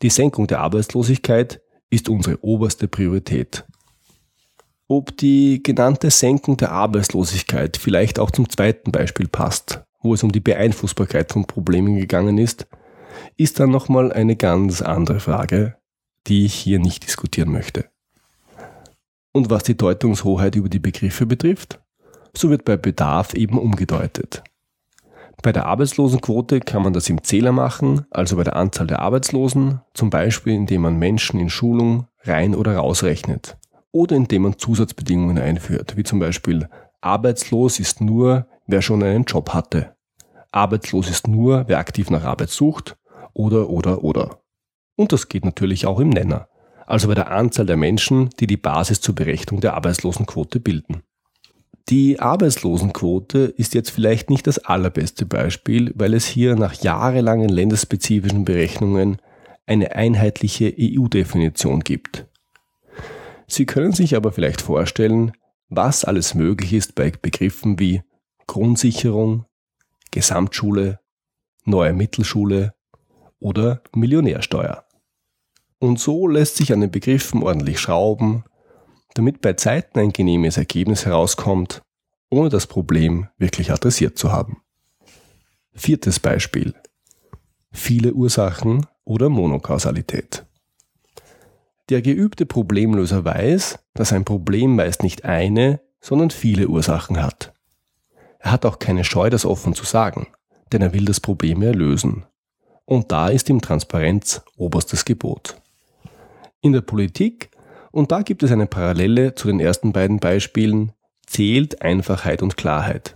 die 0.00 0.08
Senkung 0.08 0.46
der 0.46 0.60
Arbeitslosigkeit 0.60 1.60
ist 1.90 2.08
unsere 2.08 2.42
oberste 2.42 2.88
Priorität. 2.88 3.66
Ob 4.90 5.14
die 5.18 5.62
genannte 5.62 6.10
Senkung 6.10 6.56
der 6.56 6.72
Arbeitslosigkeit 6.72 7.76
vielleicht 7.76 8.18
auch 8.18 8.30
zum 8.30 8.48
zweiten 8.48 8.90
Beispiel 8.90 9.28
passt, 9.28 9.84
wo 10.00 10.14
es 10.14 10.22
um 10.22 10.32
die 10.32 10.40
Beeinflussbarkeit 10.40 11.30
von 11.30 11.44
Problemen 11.44 11.96
gegangen 11.96 12.38
ist, 12.38 12.66
ist 13.36 13.60
dann 13.60 13.70
nochmal 13.70 14.10
eine 14.12 14.34
ganz 14.34 14.80
andere 14.80 15.20
Frage, 15.20 15.76
die 16.26 16.46
ich 16.46 16.54
hier 16.54 16.78
nicht 16.78 17.06
diskutieren 17.06 17.52
möchte. 17.52 17.84
Und 19.32 19.50
was 19.50 19.62
die 19.62 19.76
Deutungshoheit 19.76 20.56
über 20.56 20.70
die 20.70 20.78
Begriffe 20.78 21.26
betrifft, 21.26 21.80
so 22.34 22.48
wird 22.48 22.64
bei 22.64 22.78
Bedarf 22.78 23.34
eben 23.34 23.58
umgedeutet. 23.58 24.42
Bei 25.42 25.52
der 25.52 25.66
Arbeitslosenquote 25.66 26.60
kann 26.60 26.82
man 26.82 26.94
das 26.94 27.10
im 27.10 27.22
Zähler 27.22 27.52
machen, 27.52 28.06
also 28.10 28.36
bei 28.36 28.44
der 28.44 28.56
Anzahl 28.56 28.86
der 28.86 29.00
Arbeitslosen, 29.00 29.82
zum 29.92 30.08
Beispiel 30.08 30.54
indem 30.54 30.80
man 30.80 30.98
Menschen 30.98 31.38
in 31.38 31.50
Schulung 31.50 32.06
rein 32.24 32.54
oder 32.54 32.76
rausrechnet 32.76 33.58
oder 33.98 34.14
indem 34.14 34.42
man 34.42 34.58
Zusatzbedingungen 34.58 35.38
einführt, 35.38 35.96
wie 35.96 36.04
zum 36.04 36.20
Beispiel 36.20 36.68
arbeitslos 37.00 37.80
ist 37.80 38.00
nur, 38.00 38.46
wer 38.68 38.80
schon 38.80 39.02
einen 39.02 39.24
Job 39.24 39.50
hatte. 39.50 39.96
Arbeitslos 40.52 41.10
ist 41.10 41.26
nur, 41.26 41.64
wer 41.66 41.78
aktiv 41.78 42.08
nach 42.08 42.22
Arbeit 42.22 42.50
sucht 42.50 42.96
oder 43.32 43.68
oder 43.68 44.04
oder. 44.04 44.40
Und 44.94 45.12
das 45.12 45.28
geht 45.28 45.44
natürlich 45.44 45.84
auch 45.84 45.98
im 45.98 46.10
Nenner, 46.10 46.48
also 46.86 47.08
bei 47.08 47.16
der 47.16 47.32
Anzahl 47.32 47.66
der 47.66 47.76
Menschen, 47.76 48.30
die 48.38 48.46
die 48.46 48.56
Basis 48.56 49.00
zur 49.00 49.16
Berechnung 49.16 49.60
der 49.60 49.74
Arbeitslosenquote 49.74 50.60
bilden. 50.60 51.02
Die 51.88 52.20
Arbeitslosenquote 52.20 53.52
ist 53.56 53.74
jetzt 53.74 53.90
vielleicht 53.90 54.30
nicht 54.30 54.46
das 54.46 54.58
allerbeste 54.58 55.26
Beispiel, 55.26 55.92
weil 55.96 56.14
es 56.14 56.24
hier 56.24 56.54
nach 56.54 56.74
jahrelangen 56.74 57.48
länderspezifischen 57.48 58.44
Berechnungen 58.44 59.16
eine 59.66 59.96
einheitliche 59.96 60.72
EU-Definition 60.78 61.80
gibt. 61.80 62.28
Sie 63.48 63.66
können 63.66 63.92
sich 63.92 64.14
aber 64.14 64.30
vielleicht 64.30 64.60
vorstellen, 64.60 65.32
was 65.70 66.04
alles 66.04 66.34
möglich 66.34 66.74
ist 66.74 66.94
bei 66.94 67.10
Begriffen 67.10 67.78
wie 67.78 68.02
Grundsicherung, 68.46 69.46
Gesamtschule, 70.10 71.00
neue 71.64 71.94
Mittelschule 71.94 72.74
oder 73.40 73.82
Millionärsteuer. 73.94 74.84
Und 75.78 75.98
so 75.98 76.26
lässt 76.26 76.56
sich 76.56 76.72
an 76.72 76.80
den 76.80 76.90
Begriffen 76.90 77.42
ordentlich 77.42 77.80
schrauben, 77.80 78.44
damit 79.14 79.40
bei 79.40 79.54
Zeiten 79.54 79.98
ein 79.98 80.12
genehmes 80.12 80.56
Ergebnis 80.56 81.06
herauskommt, 81.06 81.82
ohne 82.30 82.50
das 82.50 82.66
Problem 82.66 83.28
wirklich 83.38 83.70
adressiert 83.72 84.18
zu 84.18 84.30
haben. 84.30 84.62
Viertes 85.72 86.20
Beispiel. 86.20 86.74
Viele 87.70 88.12
Ursachen 88.12 88.86
oder 89.04 89.28
Monokausalität. 89.28 90.47
Der 91.88 92.02
geübte 92.02 92.46
Problemlöser 92.46 93.24
weiß, 93.24 93.78
dass 93.94 94.12
ein 94.12 94.24
Problem 94.24 94.76
meist 94.76 95.02
nicht 95.02 95.24
eine, 95.24 95.80
sondern 96.00 96.30
viele 96.30 96.68
Ursachen 96.68 97.22
hat. 97.22 97.52
Er 98.38 98.52
hat 98.52 98.66
auch 98.66 98.78
keine 98.78 99.04
Scheu, 99.04 99.30
das 99.30 99.46
offen 99.46 99.74
zu 99.74 99.84
sagen, 99.84 100.28
denn 100.72 100.82
er 100.82 100.92
will 100.92 101.06
das 101.06 101.20
Problem 101.20 101.62
ja 101.62 101.72
lösen. 101.72 102.24
Und 102.84 103.10
da 103.10 103.28
ist 103.28 103.48
ihm 103.48 103.60
Transparenz 103.60 104.42
oberstes 104.56 105.04
Gebot. 105.04 105.60
In 106.60 106.72
der 106.72 106.80
Politik 106.80 107.50
und 107.90 108.12
da 108.12 108.22
gibt 108.22 108.42
es 108.42 108.52
eine 108.52 108.66
Parallele 108.66 109.34
zu 109.34 109.48
den 109.48 109.60
ersten 109.60 109.92
beiden 109.92 110.20
Beispielen, 110.20 110.92
zählt 111.26 111.82
Einfachheit 111.82 112.42
und 112.42 112.56
Klarheit. 112.56 113.14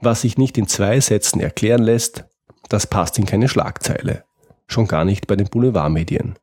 Was 0.00 0.22
sich 0.22 0.38
nicht 0.38 0.58
in 0.58 0.66
zwei 0.66 1.00
Sätzen 1.00 1.40
erklären 1.40 1.82
lässt, 1.82 2.24
das 2.68 2.86
passt 2.86 3.18
in 3.18 3.26
keine 3.26 3.48
Schlagzeile, 3.48 4.24
schon 4.66 4.86
gar 4.86 5.04
nicht 5.04 5.26
bei 5.26 5.36
den 5.36 5.48
Boulevardmedien. 5.48 6.34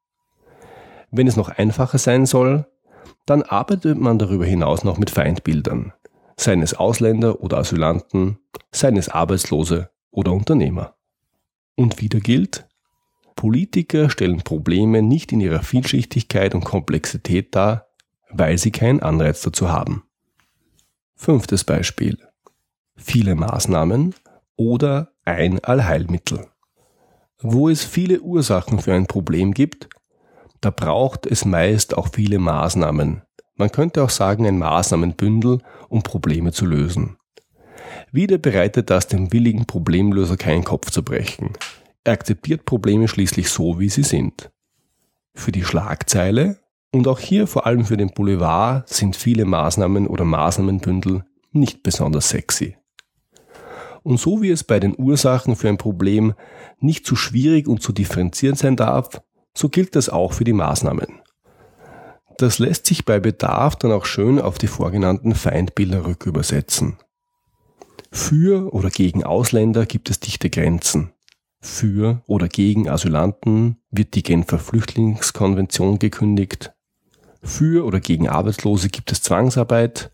Wenn 1.12 1.28
es 1.28 1.36
noch 1.36 1.50
einfacher 1.50 1.98
sein 1.98 2.26
soll, 2.26 2.66
dann 3.26 3.44
arbeitet 3.44 4.00
man 4.00 4.18
darüber 4.18 4.46
hinaus 4.46 4.84
noch 4.84 4.98
mit 4.98 5.10
Feindbildern, 5.10 5.94
seien 6.38 6.62
es 6.62 6.74
Ausländer 6.74 7.42
oder 7.42 7.58
Asylanten, 7.58 8.40
seien 8.72 8.98
es 8.98 9.10
Arbeitslose 9.10 9.90
oder 10.10 10.32
Unternehmer. 10.32 10.96
Und 11.76 12.02
wieder 12.02 12.20
gilt, 12.20 12.68
Politiker 13.36 14.10
stellen 14.10 14.42
Probleme 14.42 15.02
nicht 15.02 15.32
in 15.32 15.42
ihrer 15.42 15.64
Vielschichtigkeit 15.64 16.56
und 16.56 16.64
Komplexität 16.64 17.56
dar, 17.56 17.88
weil 18.30 18.58
sie 18.58 18.72
keinen 18.72 19.02
Anreiz 19.02 19.42
dazu 19.42 19.70
haben. 19.70 20.04
Fünftes 21.16 21.64
Beispiel. 21.64 22.18
Viele 22.96 23.36
Maßnahmen 23.36 24.16
oder 24.56 25.12
ein 25.26 25.64
Allheilmittel. 25.64 26.48
Wo 27.40 27.70
es 27.70 27.84
viele 27.84 28.22
Ursachen 28.22 28.80
für 28.80 28.94
ein 28.94 29.08
Problem 29.08 29.54
gibt, 29.54 29.90
da 30.62 30.70
braucht 30.70 31.26
es 31.26 31.44
meist 31.44 31.98
auch 31.98 32.10
viele 32.14 32.40
Maßnahmen. 32.40 33.24
Man 33.56 33.72
könnte 33.72 34.04
auch 34.04 34.10
sagen 34.10 34.46
ein 34.46 34.60
Maßnahmenbündel, 34.60 35.60
um 35.90 36.04
Probleme 36.04 36.52
zu 36.52 36.66
lösen. 36.66 37.18
Wieder 38.12 38.38
bereitet 38.38 38.90
das 38.90 39.08
dem 39.08 39.34
willigen 39.34 39.66
Problemlöser 39.66 40.38
keinen 40.38 40.64
Kopf 40.64 40.92
zu 40.92 41.04
brechen. 41.04 41.54
Er 42.04 42.14
akzeptiert 42.14 42.66
Probleme 42.66 43.08
schließlich 43.08 43.50
so, 43.50 43.80
wie 43.80 43.90
sie 43.90 44.04
sind. 44.04 44.52
Für 45.34 45.52
die 45.52 45.64
Schlagzeile 45.64 46.60
und 46.92 47.08
auch 47.08 47.20
hier 47.20 47.48
vor 47.48 47.66
allem 47.66 47.86
für 47.86 47.98
den 47.98 48.10
Boulevard 48.10 48.88
sind 48.90 49.16
viele 49.16 49.46
Maßnahmen 49.46 50.08
oder 50.08 50.26
Maßnahmenbündel 50.26 51.24
nicht 51.52 51.84
besonders 51.84 52.30
sexy. 52.30 52.78
Und 54.04 54.20
so 54.20 54.42
wie 54.42 54.50
es 54.50 54.64
bei 54.64 54.80
den 54.80 54.96
Ursachen 54.98 55.56
für 55.56 55.70
ein 55.70 55.78
Problem 55.78 56.34
nicht 56.80 57.06
zu 57.06 57.16
schwierig 57.16 57.68
und 57.68 57.82
zu 57.82 57.94
differenzieren 57.94 58.56
sein 58.56 58.76
darf, 58.76 59.22
so 59.54 59.70
gilt 59.70 59.96
das 59.96 60.10
auch 60.10 60.34
für 60.34 60.44
die 60.44 60.54
Maßnahmen. 60.54 61.22
Das 62.38 62.60
lässt 62.60 62.88
sich 62.88 63.06
bei 63.06 63.20
Bedarf 63.20 63.76
dann 63.76 63.92
auch 63.92 64.06
schön 64.06 64.40
auf 64.40 64.58
die 64.58 64.68
vorgenannten 64.68 65.36
Feindbilder 65.36 66.06
rückübersetzen. 66.06 66.98
Für 68.12 68.74
oder 68.74 68.90
gegen 68.90 69.24
Ausländer 69.24 69.86
gibt 69.86 70.10
es 70.10 70.20
dichte 70.20 70.50
Grenzen. 70.50 71.14
Für 71.62 72.24
oder 72.26 72.48
gegen 72.48 72.90
Asylanten 72.90 73.78
wird 73.92 74.16
die 74.16 74.24
Genfer 74.24 74.58
Flüchtlingskonvention 74.58 76.00
gekündigt. 76.00 76.74
Für 77.44 77.86
oder 77.86 78.00
gegen 78.00 78.28
Arbeitslose 78.28 78.90
gibt 78.90 79.12
es 79.12 79.22
Zwangsarbeit. 79.22 80.12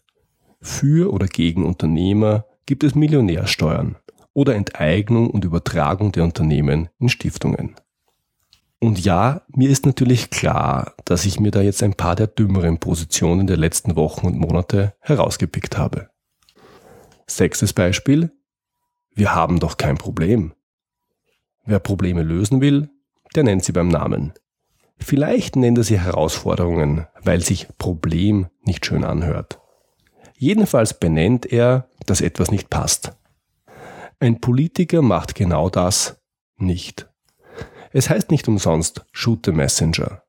Für 0.62 1.12
oder 1.14 1.28
gegen 1.28 1.66
Unternehmer 1.66 2.46
gibt 2.66 2.84
es 2.84 2.96
Millionärsteuern 2.96 3.96
oder 4.34 4.56
Enteignung 4.56 5.30
und 5.30 5.46
Übertragung 5.46 6.12
der 6.12 6.24
Unternehmen 6.24 6.90
in 7.00 7.10
Stiftungen. 7.10 7.76
Und 8.80 9.04
ja, 9.04 9.42
mir 9.48 9.70
ist 9.70 9.86
natürlich 9.86 10.30
klar, 10.30 10.94
dass 11.06 11.26
ich 11.26 11.40
mir 11.40 11.52
da 11.52 11.62
jetzt 11.62 11.82
ein 11.82 11.96
paar 11.96 12.16
der 12.16 12.28
dümmeren 12.28 12.80
Positionen 12.80 13.48
der 13.48 13.58
letzten 13.58 13.96
Wochen 13.96 14.28
und 14.28 14.38
Monate 14.38 14.94
herausgepickt 15.00 15.78
habe. 15.78 16.10
Sechstes 17.26 17.74
Beispiel. 17.74 18.32
Wir 19.16 19.34
haben 19.34 19.60
doch 19.60 19.78
kein 19.78 19.98
Problem. 19.98 20.54
Wer 21.66 21.80
Probleme 21.80 22.22
lösen 22.22 22.62
will, 22.62 22.90
der 23.36 23.44
nennt 23.44 23.64
sie 23.64 23.72
beim 23.72 23.88
Namen. 23.88 24.34
Vielleicht 25.00 25.56
nennt 25.56 25.78
er 25.78 25.84
sie 25.84 26.00
Herausforderungen, 26.00 27.08
weil 27.22 27.42
sich 27.42 27.68
Problem 27.78 28.48
nicht 28.62 28.86
schön 28.86 29.04
anhört. 29.04 29.60
Jedenfalls 30.38 31.00
benennt 31.00 31.46
er, 31.52 31.90
dass 32.06 32.22
etwas 32.22 32.52
nicht 32.52 32.70
passt. 32.70 33.14
Ein 34.20 34.40
Politiker 34.40 35.02
macht 35.02 35.36
genau 35.36 35.70
das 35.70 36.22
nicht. 36.58 37.10
Es 37.98 38.12
heißt 38.12 38.30
nicht 38.30 38.48
umsonst 38.48 39.08
Shoot 39.12 39.48
the 39.48 39.52
Messenger. 39.52 40.22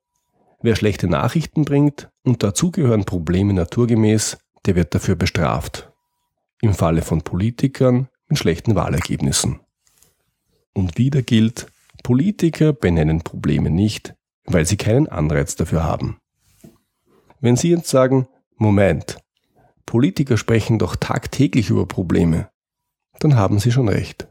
Wer 0.62 0.74
schlechte 0.74 1.06
Nachrichten 1.06 1.66
bringt 1.66 2.08
und 2.24 2.42
dazugehören 2.42 3.04
Probleme 3.04 3.52
naturgemäß, 3.52 4.38
der 4.64 4.74
wird 4.74 4.94
dafür 4.94 5.16
bestraft. 5.16 5.92
im 6.62 6.72
Falle 6.72 7.02
von 7.02 7.20
Politikern 7.20 8.08
mit 8.26 8.38
schlechten 8.38 8.74
Wahlergebnissen. 8.74 9.60
Und 10.72 10.96
wieder 10.96 11.20
gilt, 11.20 11.66
Politiker 12.02 12.72
benennen 12.72 13.20
Probleme 13.20 13.68
nicht, 13.68 14.14
weil 14.46 14.64
sie 14.64 14.78
keinen 14.78 15.06
Anreiz 15.06 15.54
dafür 15.54 15.84
haben. 15.84 16.16
Wenn 17.38 17.56
Sie 17.56 17.68
jetzt 17.68 17.90
sagen, 17.90 18.28
Moment, 18.56 19.18
Politiker 19.84 20.38
sprechen 20.38 20.78
doch 20.78 20.96
tagtäglich 20.96 21.68
über 21.68 21.84
Probleme, 21.84 22.48
dann 23.20 23.36
haben 23.36 23.58
Sie 23.58 23.72
schon 23.72 23.90
recht. 23.90 24.27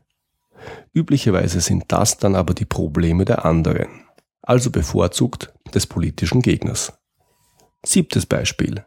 Üblicherweise 0.93 1.61
sind 1.61 1.85
das 1.87 2.17
dann 2.17 2.35
aber 2.35 2.53
die 2.53 2.65
Probleme 2.65 3.25
der 3.25 3.45
anderen, 3.45 3.87
also 4.41 4.71
bevorzugt 4.71 5.53
des 5.73 5.85
politischen 5.87 6.41
Gegners. 6.41 6.93
Siebtes 7.85 8.25
Beispiel. 8.25 8.85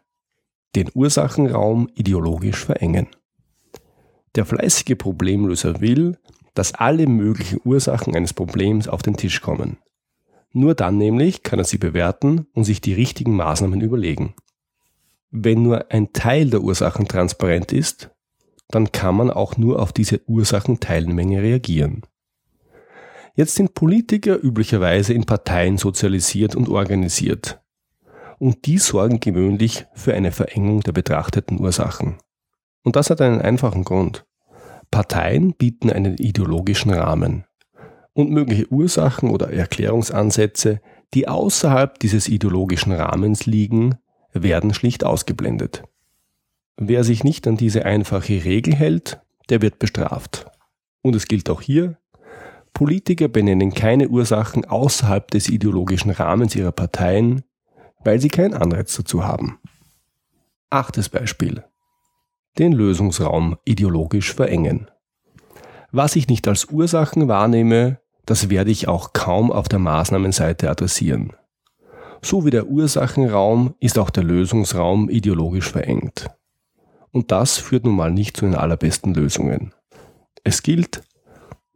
Den 0.75 0.89
Ursachenraum 0.93 1.89
ideologisch 1.95 2.65
verengen. 2.65 3.07
Der 4.35 4.45
fleißige 4.45 4.97
Problemlöser 4.97 5.81
will, 5.81 6.17
dass 6.53 6.73
alle 6.73 7.07
möglichen 7.07 7.59
Ursachen 7.63 8.15
eines 8.15 8.33
Problems 8.33 8.87
auf 8.87 9.01
den 9.01 9.17
Tisch 9.17 9.41
kommen. 9.41 9.77
Nur 10.53 10.75
dann 10.75 10.97
nämlich 10.97 11.43
kann 11.43 11.59
er 11.59 11.65
sie 11.65 11.77
bewerten 11.77 12.47
und 12.53 12.65
sich 12.65 12.81
die 12.81 12.93
richtigen 12.93 13.35
Maßnahmen 13.35 13.81
überlegen. 13.81 14.35
Wenn 15.29 15.63
nur 15.63 15.91
ein 15.91 16.11
Teil 16.11 16.49
der 16.49 16.61
Ursachen 16.61 17.07
transparent 17.07 17.71
ist, 17.71 18.09
dann 18.75 18.91
kann 18.91 19.15
man 19.15 19.29
auch 19.29 19.57
nur 19.57 19.81
auf 19.81 19.93
diese 19.93 20.21
Ursachenteilmenge 20.27 21.41
reagieren. 21.41 22.03
Jetzt 23.35 23.55
sind 23.55 23.73
Politiker 23.73 24.41
üblicherweise 24.41 25.13
in 25.13 25.25
Parteien 25.25 25.77
sozialisiert 25.77 26.55
und 26.55 26.69
organisiert. 26.69 27.61
Und 28.39 28.65
die 28.65 28.77
sorgen 28.77 29.19
gewöhnlich 29.19 29.85
für 29.93 30.13
eine 30.13 30.31
Verengung 30.31 30.81
der 30.81 30.91
betrachteten 30.91 31.59
Ursachen. 31.59 32.17
Und 32.83 32.95
das 32.95 33.09
hat 33.09 33.21
einen 33.21 33.41
einfachen 33.41 33.83
Grund. 33.83 34.25
Parteien 34.89 35.53
bieten 35.53 35.89
einen 35.89 36.17
ideologischen 36.17 36.91
Rahmen. 36.91 37.45
Und 38.13 38.31
mögliche 38.31 38.69
Ursachen 38.71 39.29
oder 39.29 39.51
Erklärungsansätze, 39.51 40.81
die 41.13 41.27
außerhalb 41.27 41.99
dieses 41.99 42.27
ideologischen 42.27 42.91
Rahmens 42.91 43.45
liegen, 43.45 43.95
werden 44.33 44.73
schlicht 44.73 45.05
ausgeblendet. 45.05 45.83
Wer 46.83 47.03
sich 47.03 47.23
nicht 47.23 47.47
an 47.47 47.57
diese 47.57 47.85
einfache 47.85 48.43
Regel 48.43 48.73
hält, 48.73 49.21
der 49.49 49.61
wird 49.61 49.77
bestraft. 49.77 50.47
Und 51.03 51.15
es 51.15 51.27
gilt 51.27 51.47
auch 51.51 51.61
hier, 51.61 51.99
Politiker 52.73 53.27
benennen 53.27 53.71
keine 53.71 54.09
Ursachen 54.09 54.65
außerhalb 54.65 55.29
des 55.29 55.47
ideologischen 55.47 56.09
Rahmens 56.09 56.55
ihrer 56.55 56.71
Parteien, 56.71 57.43
weil 58.03 58.19
sie 58.19 58.29
keinen 58.29 58.55
Anreiz 58.55 58.95
dazu 58.95 59.23
haben. 59.23 59.59
Achtes 60.71 61.07
Beispiel 61.07 61.63
den 62.57 62.71
Lösungsraum 62.71 63.57
ideologisch 63.63 64.33
verengen. 64.33 64.89
Was 65.91 66.15
ich 66.15 66.29
nicht 66.29 66.47
als 66.47 66.65
Ursachen 66.65 67.27
wahrnehme, 67.27 67.99
das 68.25 68.49
werde 68.49 68.71
ich 68.71 68.87
auch 68.87 69.13
kaum 69.13 69.51
auf 69.51 69.69
der 69.69 69.79
Maßnahmenseite 69.79 70.67
adressieren. 70.67 71.33
So 72.23 72.43
wie 72.43 72.49
der 72.49 72.65
Ursachenraum 72.65 73.75
ist 73.79 73.99
auch 73.99 74.09
der 74.09 74.23
Lösungsraum 74.23 75.09
ideologisch 75.09 75.71
verengt. 75.71 76.27
Und 77.11 77.31
das 77.31 77.57
führt 77.57 77.85
nun 77.85 77.95
mal 77.95 78.11
nicht 78.11 78.37
zu 78.37 78.45
den 78.45 78.55
allerbesten 78.55 79.13
Lösungen. 79.13 79.73
Es 80.43 80.63
gilt, 80.63 81.03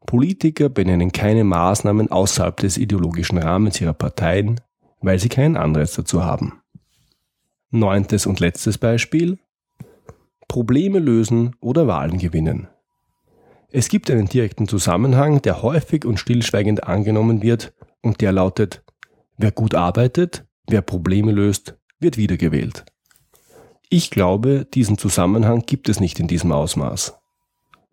Politiker 0.05 0.69
benennen 0.69 1.11
keine 1.11 1.43
Maßnahmen 1.43 2.11
außerhalb 2.11 2.57
des 2.57 2.77
ideologischen 2.77 3.37
Rahmens 3.37 3.81
ihrer 3.81 3.93
Parteien, 3.93 4.61
weil 5.01 5.19
sie 5.19 5.29
keinen 5.29 5.57
Anreiz 5.57 5.93
dazu 5.95 6.23
haben. 6.23 6.61
Neuntes 7.71 8.25
und 8.25 8.39
letztes 8.39 8.77
Beispiel. 8.77 9.39
Probleme 10.47 10.99
lösen 10.99 11.55
oder 11.59 11.87
Wahlen 11.87 12.17
gewinnen. 12.17 12.67
Es 13.71 13.89
gibt 13.89 14.09
einen 14.09 14.27
direkten 14.27 14.67
Zusammenhang, 14.67 15.41
der 15.41 15.61
häufig 15.61 16.05
und 16.05 16.17
stillschweigend 16.17 16.85
angenommen 16.85 17.41
wird 17.41 17.73
und 18.01 18.21
der 18.21 18.31
lautet, 18.31 18.83
wer 19.37 19.51
gut 19.51 19.75
arbeitet, 19.75 20.45
wer 20.67 20.81
Probleme 20.81 21.31
löst, 21.31 21.77
wird 21.99 22.15
wiedergewählt. 22.15 22.85
Ich 23.89 24.09
glaube, 24.09 24.65
diesen 24.73 24.97
Zusammenhang 24.97 25.63
gibt 25.65 25.89
es 25.89 25.99
nicht 25.99 26.19
in 26.19 26.27
diesem 26.27 26.51
Ausmaß. 26.51 27.17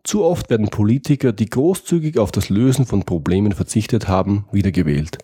Zu 0.05 0.25
oft 0.25 0.51
werden 0.51 0.69
Politiker, 0.69 1.33
die 1.33 1.47
großzügig 1.47 2.19
auf 2.19 2.33
das 2.33 2.49
Lösen 2.49 2.87
von 2.87 3.05
Problemen 3.05 3.53
verzichtet 3.53 4.09
haben, 4.09 4.47
wiedergewählt. 4.51 5.19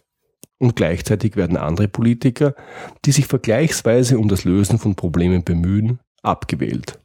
Und 0.58 0.76
gleichzeitig 0.76 1.36
werden 1.36 1.56
andere 1.56 1.88
Politiker, 1.88 2.54
die 3.04 3.12
sich 3.12 3.26
vergleichsweise 3.26 4.18
um 4.18 4.28
das 4.28 4.44
Lösen 4.44 4.78
von 4.78 4.94
Problemen 4.94 5.42
bemühen, 5.42 6.00
abgewählt. 6.22 7.00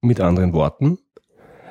Mit 0.00 0.20
anderen 0.20 0.52
Worten, 0.52 0.98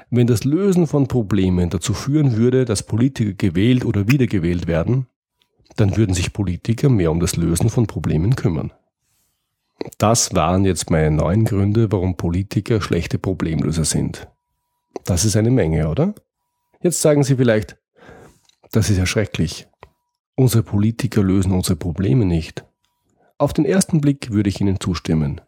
wenn 0.10 0.28
das 0.28 0.44
Lösen 0.44 0.88
von 0.88 1.08
Problemen 1.08 1.70
dazu 1.70 1.94
führen 1.94 2.36
würde, 2.36 2.66
dass 2.66 2.84
Politiker 2.84 3.34
gewählt 3.34 3.86
oder 3.86 4.10
wiedergewählt 4.10 4.68
werden, 4.68 5.08
dann 5.78 5.96
würden 5.96 6.14
sich 6.14 6.34
Politiker 6.34 6.90
mehr 6.90 7.12
um 7.12 7.20
das 7.20 7.38
Lösen 7.38 7.70
von 7.70 7.88
Problemen 7.88 8.36
kümmern. 8.36 8.74
Das 9.98 10.34
waren 10.34 10.66
jetzt 10.66 10.90
meine 10.90 11.12
neun 11.12 11.46
Gründe, 11.46 11.92
warum 11.92 12.18
Politiker 12.18 12.82
schlechte 12.82 13.18
Problemlöser 13.18 13.86
sind. 13.86 14.28
Das 15.06 15.26
ist 15.26 15.36
eine 15.36 15.52
Menge, 15.52 15.90
oder? 15.90 16.14
Jetzt 16.82 17.02
sagen 17.02 17.24
Sie 17.24 17.36
vielleicht, 17.36 17.78
das 18.72 18.90
ist 18.90 18.98
ja 18.98 19.06
schrecklich. 19.06 19.68
Unsere 20.36 20.64
Politiker 20.64 21.22
lösen 21.22 21.52
unsere 21.52 21.76
Probleme 21.76 22.26
nicht. 22.26 22.66
Auf 23.38 23.54
den 23.54 23.66
ersten 23.66 24.02
Blick 24.02 24.32
würde 24.32 24.50
ich 24.50 24.62
Ihnen 24.62 24.80
zustimmen. 24.80 25.42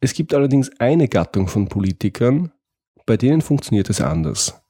Es 0.00 0.14
gibt 0.14 0.34
allerdings 0.34 0.70
eine 0.80 1.08
Gattung 1.08 1.46
von 1.46 1.68
Politikern, 1.68 2.52
bei 3.06 3.16
denen 3.16 3.40
funktioniert 3.40 3.88
es 3.90 4.00
anders. 4.00 4.60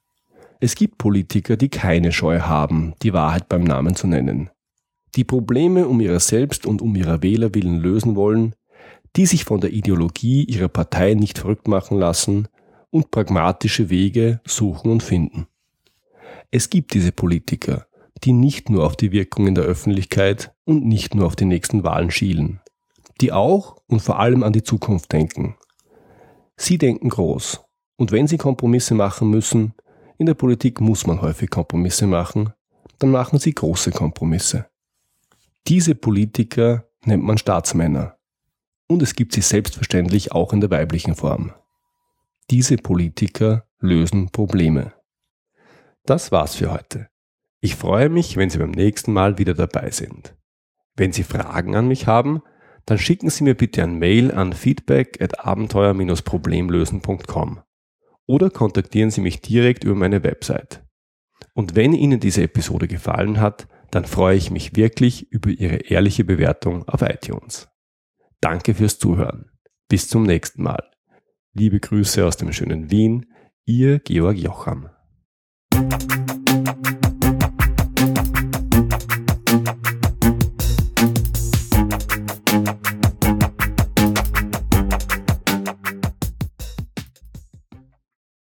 Es 0.61 0.75
gibt 0.75 0.99
Politiker, 0.99 1.57
die 1.57 1.69
keine 1.69 2.13
Scheu 2.13 2.41
haben, 2.41 2.95
die 3.03 3.13
Wahrheit 3.13 3.49
beim 3.49 3.65
Namen 3.65 3.95
zu 3.95 4.07
nennen, 4.07 4.51
die 5.17 5.25
Probleme 5.25 5.89
um 5.89 6.01
ihrer 6.01 6.21
selbst 6.21 6.67
und 6.67 6.83
um 6.83 6.95
ihrer 6.95 7.23
Wähler 7.23 7.55
willen 7.55 7.81
lösen 7.81 8.15
wollen, 8.15 8.55
die 9.17 9.27
sich 9.27 9.45
von 9.45 9.61
der 9.61 9.73
Ideologie 9.73 10.45
ihrer 10.45 10.69
Partei 10.69 11.15
nicht 11.15 11.39
verrückt 11.39 11.69
machen 11.69 11.99
lassen 11.99 12.49
und 12.91 13.11
pragmatische 13.11 13.91
Wege 13.91 14.41
suchen 14.47 14.91
und 14.91 15.03
finden. 15.03 15.47
Es 16.51 16.71
gibt 16.71 16.95
diese 16.95 17.13
Politiker, 17.13 17.87
die 18.25 18.33
nicht 18.33 18.71
nur 18.71 18.85
auf 18.85 18.97
die 18.97 19.13
Wirkungen 19.13 19.55
der 19.55 19.65
Öffentlichkeit 19.65 20.55
und 20.65 20.85
nicht 20.85 21.15
nur 21.15 21.27
auf 21.27 21.37
die 21.37 21.45
nächsten 21.45 21.85
Wahlen 21.85 22.11
schielen, 22.11 22.61
die 23.21 23.33
auch 23.33 23.77
und 23.87 24.01
vor 24.01 24.19
allem 24.19 24.43
an 24.43 24.53
die 24.53 24.63
Zukunft 24.63 25.13
denken. 25.13 25.57
Sie 26.57 26.79
denken 26.79 27.09
groß. 27.09 27.61
Und 27.97 28.13
wenn 28.13 28.27
sie 28.27 28.39
Kompromisse 28.39 28.95
machen 28.95 29.31
müssen, 29.31 29.75
in 30.19 30.27
der 30.27 30.35
Politik 30.35 30.81
muss 30.81 31.07
man 31.07 31.21
häufig 31.21 31.51
Kompromisse 31.51 32.07
machen, 32.07 32.53
dann 32.99 33.11
machen 33.11 33.39
sie 33.39 33.53
große 33.53 33.91
Kompromisse. 33.91 34.67
Diese 35.67 35.95
Politiker 35.95 36.89
nennt 37.05 37.25
man 37.25 37.39
Staatsmänner. 37.39 38.17
Und 38.93 39.01
es 39.01 39.15
gibt 39.15 39.33
sie 39.33 39.41
selbstverständlich 39.41 40.33
auch 40.33 40.53
in 40.53 40.61
der 40.61 40.71
weiblichen 40.71 41.15
Form. 41.15 41.55
Diese 42.51 42.77
Politiker 42.77 43.65
lösen 43.81 44.29
Probleme. 44.29 44.93
Das 46.05 46.31
war's 46.31 46.57
für 46.57 46.71
heute. 46.71 47.09
Ich 47.63 47.75
freue 47.75 48.11
mich, 48.11 48.37
wenn 48.37 48.51
Sie 48.51 48.59
beim 48.59 48.73
nächsten 48.73 49.15
Mal 49.15 49.39
wieder 49.39 49.55
dabei 49.55 49.91
sind. 49.91 50.37
Wenn 50.95 51.13
Sie 51.13 51.23
Fragen 51.23 51.75
an 51.75 51.89
mich 51.89 52.07
haben, 52.07 52.43
dann 52.85 52.99
schicken 52.99 53.31
Sie 53.31 53.45
mir 53.45 53.55
bitte 53.55 53.83
ein 53.83 53.99
Mail 53.99 54.31
an 54.31 54.53
feedback 54.53 55.23
at 55.23 55.43
abenteuer-problemlösen.com 55.43 57.61
oder 58.27 58.51
kontaktieren 58.51 59.11
Sie 59.11 59.23
mich 59.23 59.41
direkt 59.41 59.85
über 59.85 59.95
meine 59.95 60.23
Website. 60.23 60.85
Und 61.55 61.77
wenn 61.77 61.95
Ihnen 61.95 62.21
diese 62.21 62.43
Episode 62.43 62.89
gefallen 62.89 63.41
hat, 63.41 63.69
dann 63.91 64.05
freue 64.05 64.37
ich 64.37 64.51
mich 64.51 64.77
wirklich 64.77 65.33
über 65.33 65.49
Ihre 65.49 65.77
ehrliche 65.77 66.25
Bewertung 66.25 66.87
auf 66.87 67.01
iTunes. 67.01 67.72
Danke 68.43 68.75
fürs 68.75 68.99
Zuhören. 68.99 69.51
Bis 69.89 70.09
zum 70.09 70.25
nächsten 70.25 70.65
Mal. 70.65 70.91
Liebe 71.55 71.79
Grüße 71.79 72.27
aus 72.27 72.37
dem 72.37 72.53
schönen 72.53 72.91
Wien, 72.91 73.33
Ihr 73.65 74.01
Georg 74.01 74.37
Jocham. 74.37 74.91